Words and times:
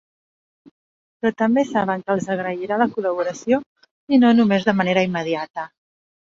Però 1.25 1.31
també 1.41 1.65
saben 1.73 2.01
que 2.07 2.15
els 2.15 2.31
agrairà 2.37 2.81
la 2.85 2.89
col·laboració, 2.97 3.63
i 4.19 4.23
no 4.25 4.35
només 4.41 4.69
de 4.73 4.79
manera 4.83 5.09
immediata. 5.13 5.71